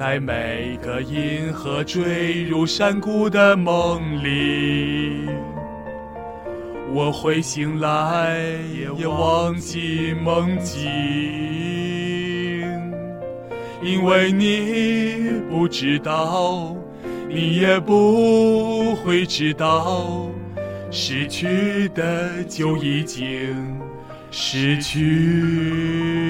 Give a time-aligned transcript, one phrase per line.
[0.00, 5.28] 在每个银河坠入山谷的梦里，
[6.90, 8.38] 我会醒来
[8.74, 10.90] 也忘记梦境，
[13.82, 16.74] 因为你不知道，
[17.28, 20.30] 你也不会知道，
[20.90, 23.78] 失去的就已经
[24.30, 26.29] 失去。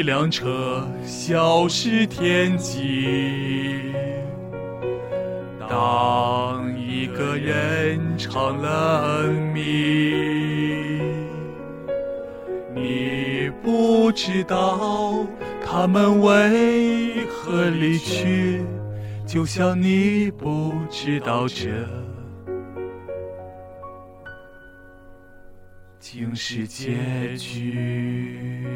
[0.00, 3.92] 一辆车消失天际，
[5.68, 11.02] 当一个人成了谜，
[12.74, 15.26] 你不知道
[15.62, 18.64] 他们为何离去，
[19.26, 21.66] 就像你不知道这。
[25.98, 28.66] 竟是结局。